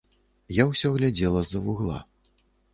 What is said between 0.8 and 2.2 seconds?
глядзела з-за вугла.